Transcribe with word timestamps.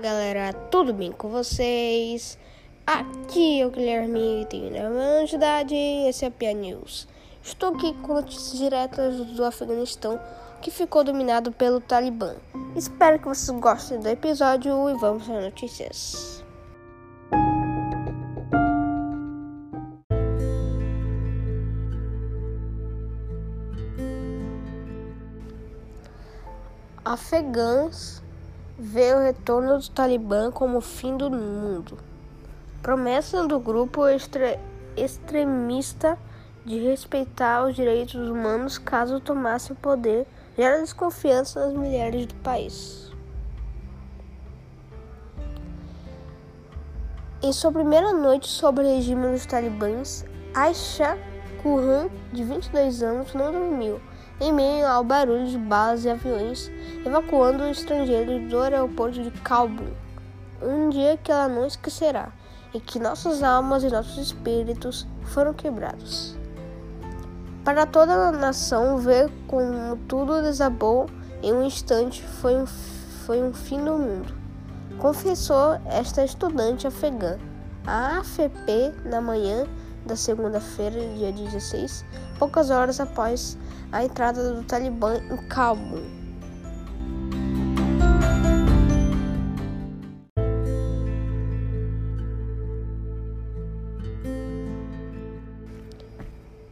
galera, 0.00 0.54
tudo 0.70 0.94
bem 0.94 1.12
com 1.12 1.28
vocês? 1.28 2.38
Aqui 2.86 3.60
é 3.60 3.66
o 3.66 3.70
Guilherme 3.70 4.46
tenho 4.48 4.70
na 4.70 5.26
cidade 5.26 5.74
esse 5.74 6.24
é 6.24 6.28
a 6.28 6.30
Pia 6.30 6.54
News. 6.54 7.06
Estou 7.42 7.74
aqui 7.74 7.92
com 8.00 8.14
notícias 8.14 8.58
diretas 8.58 9.16
do 9.16 9.44
Afeganistão 9.44 10.18
que 10.62 10.70
ficou 10.70 11.04
dominado 11.04 11.52
pelo 11.52 11.82
Talibã. 11.82 12.34
Espero 12.74 13.18
que 13.18 13.28
vocês 13.28 13.50
gostem 13.60 14.00
do 14.00 14.08
episódio 14.08 14.88
e 14.88 14.94
vamos 14.94 15.28
às 15.28 15.44
notícias. 15.44 16.44
Afegãs 27.04 28.22
vê 28.80 29.14
o 29.14 29.20
retorno 29.20 29.78
do 29.78 29.90
Talibã 29.90 30.50
como 30.50 30.78
o 30.78 30.80
fim 30.80 31.14
do 31.14 31.30
mundo. 31.30 31.98
Promessa 32.80 33.46
do 33.46 33.60
grupo 33.60 34.08
extre 34.08 34.58
extremista 34.96 36.18
de 36.64 36.78
respeitar 36.78 37.66
os 37.66 37.76
direitos 37.76 38.28
humanos 38.28 38.78
caso 38.78 39.20
tomasse 39.20 39.70
o 39.70 39.76
poder 39.76 40.26
gera 40.56 40.80
desconfiança 40.80 41.60
nas 41.60 41.74
mulheres 41.74 42.24
do 42.24 42.34
país. 42.36 43.12
Em 47.42 47.52
sua 47.52 47.70
primeira 47.70 48.14
noite 48.14 48.48
sob 48.48 48.80
o 48.80 48.84
regime 48.84 49.30
dos 49.30 49.44
talibãs, 49.44 50.24
Aisha 50.54 51.18
Kurhan, 51.62 52.08
de 52.32 52.42
22 52.44 53.02
anos, 53.02 53.34
não 53.34 53.52
dormiu 53.52 54.00
em 54.40 54.52
meio 54.52 54.86
ao 54.86 55.04
barulho 55.04 55.46
de 55.46 55.58
balas 55.58 56.04
e 56.04 56.10
aviões, 56.10 56.72
evacuando 57.04 57.64
estrangeiros 57.64 58.48
do 58.48 58.60
aeroporto 58.60 59.22
de 59.22 59.30
Kabul. 59.42 59.88
Um 60.62 60.90
dia 60.90 61.16
que 61.16 61.32
ela 61.32 61.48
não 61.48 61.66
esquecerá, 61.66 62.32
e 62.74 62.80
que 62.80 62.98
nossas 62.98 63.42
almas 63.42 63.82
e 63.82 63.88
nossos 63.88 64.18
espíritos 64.18 65.06
foram 65.24 65.54
quebrados. 65.54 66.36
Para 67.64 67.86
toda 67.86 68.12
a 68.12 68.32
nação, 68.32 68.98
ver 68.98 69.30
como 69.46 69.96
tudo 70.08 70.42
desabou 70.42 71.06
em 71.42 71.52
um 71.52 71.64
instante 71.64 72.22
foi 72.22 72.54
um, 72.56 72.66
foi 72.66 73.42
um 73.42 73.52
fim 73.52 73.82
do 73.84 73.96
mundo. 73.96 74.34
Confessou 74.98 75.80
esta 75.86 76.24
estudante 76.24 76.86
afegã. 76.86 77.38
A 77.86 78.18
AFP, 78.18 78.92
na 79.04 79.20
manhã 79.20 79.66
da 80.04 80.16
segunda-feira, 80.16 80.98
dia 81.16 81.32
16, 81.32 82.04
poucas 82.38 82.70
horas 82.70 83.00
após 83.00 83.56
a 83.90 84.04
entrada 84.04 84.52
do 84.52 84.62
Talibã 84.64 85.16
em 85.16 85.36
Cabul. 85.48 86.19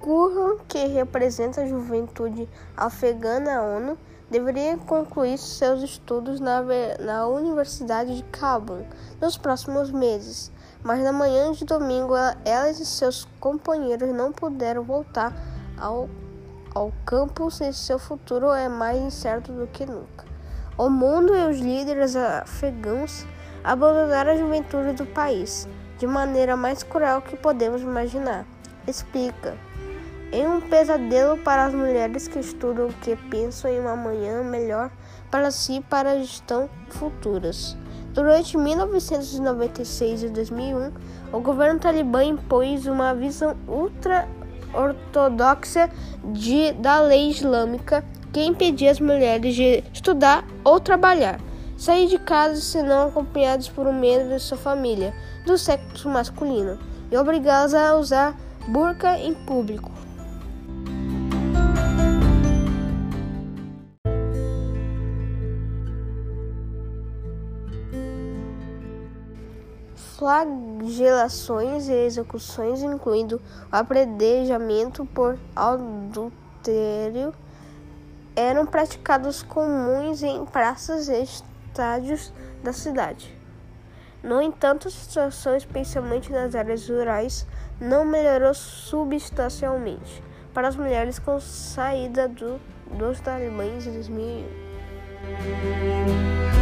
Gurram, 0.09 0.57
que 0.67 0.87
representa 0.87 1.61
a 1.61 1.67
juventude 1.67 2.49
afegã 2.75 3.39
na 3.39 3.61
ONU, 3.61 3.99
deveria 4.31 4.79
concluir 4.79 5.37
seus 5.37 5.83
estudos 5.83 6.41
na, 6.41 6.63
na 6.99 7.27
Universidade 7.27 8.17
de 8.17 8.23
Cabul 8.23 8.87
nos 9.21 9.37
próximos 9.37 9.91
meses, 9.91 10.51
mas 10.83 11.05
na 11.05 11.13
manhã 11.13 11.53
de 11.53 11.63
domingo 11.67 12.15
elas 12.43 12.81
e 12.81 12.87
seus 12.87 13.29
companheiros 13.39 14.09
não 14.15 14.33
puderam 14.33 14.83
voltar 14.83 15.31
ao 15.77 16.09
ao 16.75 16.91
campus 17.05 17.61
e 17.61 17.71
seu 17.75 17.99
futuro 17.99 18.51
é 18.51 18.67
mais 18.67 18.99
incerto 18.99 19.53
do 19.53 19.67
que 19.67 19.85
nunca. 19.85 20.25
O 20.79 20.89
mundo 20.89 21.37
e 21.37 21.51
os 21.51 21.59
líderes 21.59 22.17
afegãos 22.17 23.27
abandonaram 23.63 24.33
a 24.33 24.37
juventude 24.37 24.93
do 24.93 25.05
país 25.05 25.69
de 25.99 26.07
maneira 26.07 26.57
mais 26.57 26.83
cruel 26.83 27.21
que 27.21 27.37
podemos 27.37 27.83
imaginar. 27.83 28.47
Explica. 28.87 29.69
Em 30.31 30.47
um 30.47 30.61
pesadelo 30.61 31.39
para 31.39 31.65
as 31.65 31.75
mulheres 31.75 32.29
que 32.29 32.39
estudam 32.39 32.89
que 33.01 33.17
pensam 33.17 33.71
em 33.71 33.81
uma 33.81 33.97
manhã 33.97 34.43
melhor 34.43 34.91
para 35.31 35.51
si 35.51 35.83
para 35.89 36.13
a 36.13 36.19
gestão 36.19 36.69
futuras. 36.91 37.75
Durante 38.13 38.57
1996 38.59 40.25
e 40.25 40.29
2001, 40.29 40.93
o 41.33 41.41
governo 41.41 41.81
talibã 41.81 42.23
impôs 42.25 42.85
uma 42.87 43.15
visão 43.15 43.57
ultra 43.67 44.29
ortodoxa 44.75 45.89
de, 46.25 46.73
da 46.73 47.01
lei 47.01 47.31
islâmica 47.31 48.05
que 48.31 48.45
impedia 48.45 48.91
as 48.91 49.01
mulheres 49.01 49.55
de 49.55 49.83
estudar 49.95 50.45
ou 50.63 50.79
trabalhar, 50.79 51.41
sair 51.79 52.07
de 52.07 52.19
casa 52.19 52.61
se 52.61 52.83
não 52.83 53.09
acompanhadas 53.09 53.69
por 53.69 53.87
um 53.87 53.99
membro 53.99 54.35
de 54.35 54.41
sua 54.41 54.59
família 54.59 55.15
do 55.47 55.57
sexo 55.57 56.07
masculino 56.09 56.79
e 57.11 57.17
obrigá-las 57.17 57.73
a 57.73 57.97
usar 57.97 58.37
burca 58.69 59.19
em 59.19 59.33
público. 59.33 59.98
Flagelações 70.19 71.89
e 71.89 71.93
execuções, 71.93 72.83
incluindo 72.83 73.37
o 73.37 73.41
apredejamento 73.71 75.07
por 75.07 75.39
adultério, 75.55 77.33
eram 78.35 78.67
praticados 78.67 79.45
comuns 79.45 80.25
em 80.25 80.45
praças 80.45 81.09
e 81.09 81.23
estádios 81.23 82.33
da 82.63 82.73
cidade. 82.73 83.39
No 84.21 84.43
entanto, 84.43 84.89
a 84.89 84.91
situação, 84.91 85.57
especialmente 85.57 86.33
nas 86.33 86.57
áreas 86.57 86.89
rurais, 86.89 87.47
não 87.81 88.05
melhorou 88.05 88.53
substancialmente 88.53 90.21
para 90.53 90.67
as 90.67 90.75
mulheres 90.75 91.21
com 91.21 91.39
saída 91.39 92.27
do, 92.27 92.61
dos 92.91 93.21
talibãs 93.21 93.87
em 93.87 93.93
2001. 93.93 96.58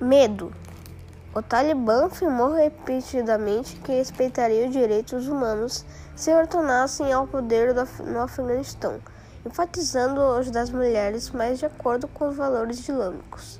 Medo. 0.00 0.52
O 1.34 1.40
Talibã 1.40 2.04
afirmou 2.04 2.52
repetidamente 2.52 3.76
que 3.76 3.92
respeitaria 3.92 4.66
os 4.66 4.72
direitos 4.72 5.26
humanos 5.26 5.86
se 6.14 6.30
retornassem 6.30 7.14
ao 7.14 7.26
poder 7.26 7.74
no 8.04 8.20
Afeganistão, 8.20 9.00
enfatizando 9.44 10.20
os 10.20 10.50
das 10.50 10.68
mulheres 10.68 11.30
mais 11.30 11.58
de 11.58 11.64
acordo 11.64 12.06
com 12.08 12.28
os 12.28 12.36
valores 12.36 12.80
islâmicos. 12.80 13.58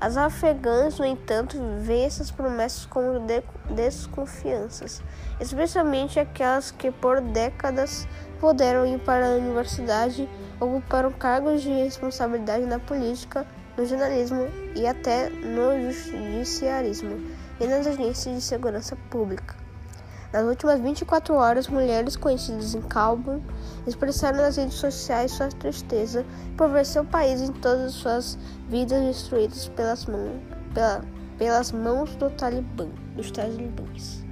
As 0.00 0.16
afegãs, 0.16 0.98
no 0.98 1.04
entanto, 1.04 1.58
veem 1.80 2.06
essas 2.06 2.30
promessas 2.30 2.86
como 2.86 3.20
de 3.20 3.42
desconfianças, 3.68 5.02
especialmente 5.38 6.18
aquelas 6.18 6.70
que 6.70 6.90
por 6.90 7.20
décadas 7.20 8.08
puderam 8.40 8.86
ir 8.86 8.98
para 9.00 9.26
a 9.26 9.36
universidade, 9.36 10.26
ocuparam 10.58 11.12
cargos 11.12 11.60
de 11.60 11.68
responsabilidade 11.68 12.64
na 12.64 12.78
política 12.78 13.46
no 13.76 13.84
jornalismo 13.84 14.48
e 14.74 14.86
até 14.86 15.28
no 15.30 15.92
judiciarismo 15.92 17.20
e 17.60 17.66
nas 17.66 17.86
agências 17.86 18.34
de 18.34 18.40
segurança 18.40 18.96
pública. 19.10 19.54
Nas 20.32 20.44
últimas 20.44 20.80
24 20.80 21.34
horas, 21.34 21.68
mulheres 21.68 22.16
conhecidas 22.16 22.74
em 22.74 22.82
Kabul 22.82 23.40
expressaram 23.86 24.38
nas 24.38 24.56
redes 24.56 24.74
sociais 24.74 25.32
sua 25.32 25.48
tristeza 25.48 26.24
por 26.56 26.68
ver 26.68 26.84
seu 26.84 27.04
país 27.04 27.40
em 27.40 27.52
todas 27.52 27.86
as 27.86 27.94
suas 27.94 28.38
vidas 28.68 29.02
destruídas 29.02 29.68
pelas, 29.68 30.04
mãos, 30.06 30.32
pela, 30.74 31.02
pelas 31.38 31.72
mãos 31.72 32.14
do 32.16 32.28
Talibã, 32.30 32.88
dos 33.14 33.30
talibãs. 33.30 34.24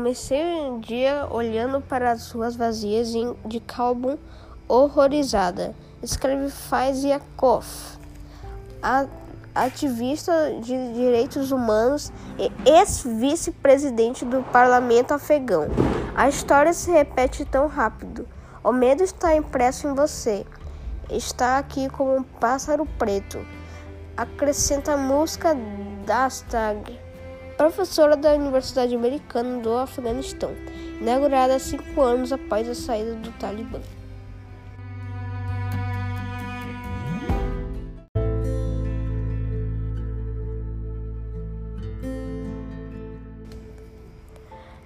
Comecei 0.00 0.42
um 0.42 0.80
dia 0.80 1.28
olhando 1.30 1.82
para 1.82 2.10
as 2.10 2.30
ruas 2.30 2.56
vazias 2.56 3.12
de 3.44 3.60
Calbum 3.60 4.16
horrorizada. 4.66 5.74
Escreve 6.02 6.48
Faiziakov, 6.48 7.66
ativista 9.54 10.32
de 10.62 10.94
direitos 10.94 11.52
humanos 11.52 12.10
e 12.38 12.50
ex-vice-presidente 12.66 14.24
do 14.24 14.42
parlamento 14.44 15.12
afegão. 15.12 15.66
A 16.16 16.30
história 16.30 16.72
se 16.72 16.90
repete 16.90 17.44
tão 17.44 17.66
rápido. 17.66 18.26
O 18.64 18.72
medo 18.72 19.02
está 19.02 19.36
impresso 19.36 19.86
em 19.86 19.94
você. 19.94 20.46
Está 21.10 21.58
aqui 21.58 21.90
como 21.90 22.16
um 22.16 22.22
pássaro 22.22 22.86
preto. 22.98 23.38
Acrescenta 24.16 24.94
a 24.94 24.96
música 24.96 25.54
Dastag 26.06 27.09
professora 27.60 28.16
da 28.16 28.32
Universidade 28.32 28.94
Americana 28.94 29.60
do 29.60 29.76
Afeganistão, 29.76 30.50
inaugurada 30.98 31.58
cinco 31.58 32.00
anos 32.00 32.32
após 32.32 32.66
a 32.66 32.74
saída 32.74 33.14
do 33.16 33.30
Talibã. 33.32 33.78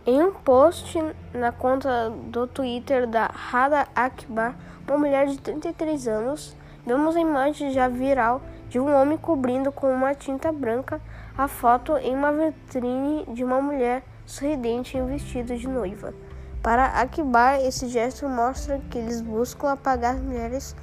Em 0.05 0.21
um 0.21 0.33
post 0.33 0.99
na 1.33 1.53
conta 1.53 2.11
do 2.11 2.49
Twitter 2.49 3.07
da 3.07 3.31
Hada 3.53 3.87
Akbar, 3.95 4.57
uma 4.89 4.99
mulher 4.99 5.29
de 5.29 5.39
33 5.39 6.09
anos, 6.09 6.57
vemos 6.85 7.15
a 7.15 7.21
imagem 7.21 7.71
já 7.71 7.87
viral 7.87 8.43
de 8.69 8.81
um 8.81 8.93
homem 8.93 9.17
cobrindo 9.17 9.71
com 9.71 9.95
uma 9.95 10.13
tinta 10.13 10.51
branca 10.51 11.01
a 11.37 11.49
foto 11.49 11.97
em 11.99 12.15
uma 12.15 12.33
vitrine 12.33 13.25
de 13.33 13.43
uma 13.43 13.61
mulher 13.61 14.05
sorridente 14.25 14.97
em 14.97 15.07
vestido 15.07 15.57
de 15.57 15.69
noiva. 15.69 16.15
Para 16.63 16.87
Akbar, 16.87 17.61
esse 17.61 17.89
gesto 17.89 18.29
mostra 18.29 18.81
que 18.91 18.97
eles 18.97 19.21
buscam 19.21 19.73
apagar 19.73 20.17
mulheres 20.17 20.75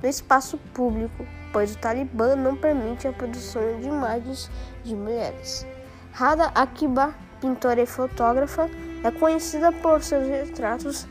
do 0.00 0.06
espaço 0.06 0.56
público, 0.72 1.26
pois 1.52 1.74
o 1.74 1.78
Talibã 1.78 2.36
não 2.36 2.56
permite 2.56 3.06
a 3.08 3.12
produção 3.12 3.62
de 3.80 3.88
imagens 3.88 4.50
de 4.84 4.94
mulheres. 4.94 5.66
Rada 6.12 6.46
Akbar, 6.54 7.14
pintora 7.40 7.82
e 7.82 7.86
fotógrafa, 7.86 8.70
é 9.04 9.10
conhecida 9.10 9.70
por 9.72 10.02
seus 10.02 10.26
retratos, 10.26 11.06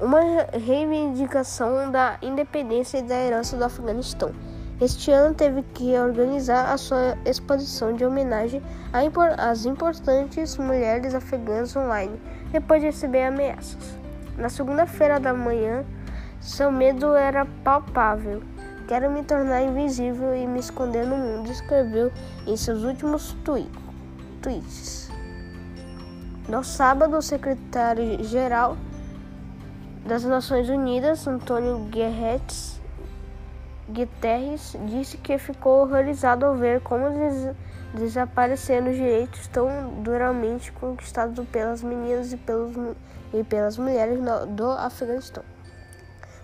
uma 0.00 0.20
reivindicação 0.52 1.90
da 1.90 2.18
independência 2.20 2.98
e 2.98 3.02
da 3.02 3.14
herança 3.14 3.56
do 3.56 3.64
Afeganistão. 3.64 4.32
Este 4.80 5.10
ano 5.10 5.34
teve 5.34 5.64
que 5.74 5.98
organizar 5.98 6.72
a 6.72 6.78
sua 6.78 7.18
exposição 7.24 7.94
de 7.94 8.04
homenagem 8.04 8.62
às 9.36 9.64
importantes 9.64 10.56
mulheres 10.56 11.16
afegãs 11.16 11.74
online, 11.74 12.20
depois 12.52 12.80
de 12.80 12.86
receber 12.86 13.24
ameaças. 13.24 13.98
Na 14.36 14.48
segunda-feira 14.48 15.18
da 15.18 15.34
manhã, 15.34 15.84
seu 16.40 16.70
medo 16.70 17.16
era 17.16 17.44
palpável. 17.64 18.40
Quero 18.86 19.10
me 19.10 19.24
tornar 19.24 19.62
invisível 19.62 20.32
e 20.36 20.46
me 20.46 20.60
esconder 20.60 21.04
no 21.04 21.16
mundo, 21.16 21.50
escreveu 21.50 22.12
em 22.46 22.56
seus 22.56 22.84
últimos 22.84 23.32
tweet, 23.44 23.68
tweets. 24.40 25.10
No 26.48 26.62
sábado, 26.62 27.16
o 27.16 27.22
secretário-geral 27.22 28.76
das 30.06 30.22
Nações 30.22 30.68
Unidas, 30.68 31.26
Antônio 31.26 31.78
Guterres, 31.78 32.80
Guterres 33.88 34.76
disse 34.86 35.16
que 35.16 35.38
ficou 35.38 35.80
horrorizado 35.80 36.44
ao 36.44 36.54
ver 36.54 36.80
como 36.82 37.08
des 37.10 37.56
desapareceram 37.94 38.90
os 38.90 38.96
direitos 38.96 39.46
tão 39.48 39.68
duramente 40.02 40.70
conquistados 40.72 41.42
pelas 41.48 41.82
meninas 41.82 42.32
e, 42.32 42.36
pelos, 42.36 42.76
e 43.32 43.42
pelas 43.44 43.78
mulheres 43.78 44.20
no, 44.20 44.46
do 44.46 44.70
Afeganistão. 44.72 45.42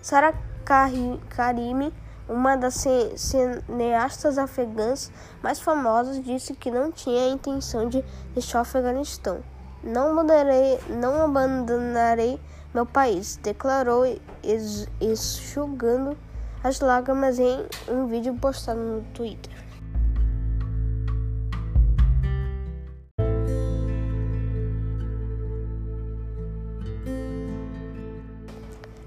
Sara 0.01 0.33
Karimi, 1.29 1.93
uma 2.27 2.55
das 2.55 2.83
cineastas 3.15 4.39
afegãs 4.39 5.11
mais 5.43 5.59
famosas, 5.59 6.23
disse 6.23 6.55
que 6.55 6.71
não 6.71 6.91
tinha 6.91 7.25
a 7.25 7.29
intenção 7.29 7.87
de 7.87 8.03
deixar 8.33 8.57
o 8.57 8.61
Afeganistão. 8.61 9.43
Não, 9.83 10.15
mudarei, 10.15 10.79
não 10.89 11.25
abandonarei 11.25 12.41
meu 12.73 12.87
país, 12.87 13.37
declarou, 13.37 14.03
enxugando 14.99 16.17
as 16.65 16.79
lágrimas 16.79 17.37
em 17.37 17.63
um 17.87 18.07
vídeo 18.07 18.33
postado 18.33 18.79
no 18.79 19.03
Twitter. 19.13 19.64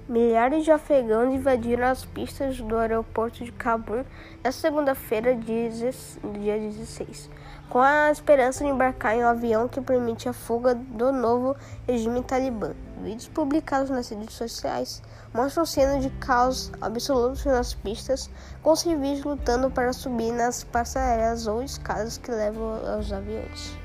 Milhares 0.08 0.64
de 0.64 0.70
afegãos 0.70 1.34
invadiram 1.34 1.86
as 1.86 2.02
pistas 2.02 2.58
do 2.62 2.78
aeroporto 2.78 3.44
de 3.44 3.52
Cabul 3.52 4.06
na 4.42 4.50
segunda-feira, 4.50 5.36
dia 5.36 5.68
16, 5.68 7.28
com 7.68 7.78
a 7.78 8.10
esperança 8.10 8.64
de 8.64 8.70
embarcar 8.70 9.14
em 9.14 9.22
um 9.22 9.28
avião 9.28 9.68
que 9.68 9.82
permite 9.82 10.26
a 10.26 10.32
fuga 10.32 10.74
do 10.74 11.12
novo 11.12 11.54
regime 11.86 12.22
talibã. 12.22 12.72
Vídeos 13.02 13.28
publicados 13.28 13.90
nas 13.90 14.08
redes 14.08 14.34
sociais 14.34 15.02
mostram 15.34 15.66
cenas 15.66 16.02
de 16.02 16.08
caos 16.08 16.72
absoluto 16.80 17.46
nas 17.46 17.74
pistas, 17.74 18.30
com 18.62 18.74
civis 18.74 19.22
lutando 19.22 19.70
para 19.70 19.92
subir 19.92 20.32
nas 20.32 20.64
passarelas 20.64 21.46
ou 21.46 21.62
escadas 21.62 22.16
que 22.16 22.30
levam 22.30 22.80
aos 22.94 23.12
aviões. 23.12 23.76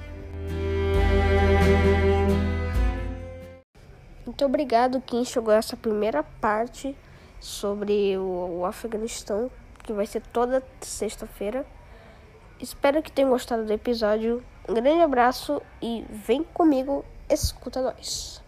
Muito 4.34 4.46
obrigado 4.46 5.00
quem 5.00 5.24
chegou 5.24 5.54
essa 5.54 5.78
primeira 5.78 6.24
parte 6.24 6.98
sobre 7.40 8.18
o, 8.18 8.62
o 8.62 8.66
Afeganistão, 8.66 9.52
que 9.84 9.94
vai 9.94 10.08
ser 10.08 10.24
toda 10.34 10.64
sexta-feira. 10.82 11.64
Espero 12.60 13.04
que 13.04 13.12
tenham 13.12 13.30
gostado 13.30 13.64
do 13.64 13.72
episódio. 13.72 14.44
Um 14.68 14.74
grande 14.74 15.04
abraço 15.04 15.62
e 15.80 16.04
vem 16.10 16.44
comigo, 16.44 17.06
escuta 17.30 17.80
nós. 17.80 18.42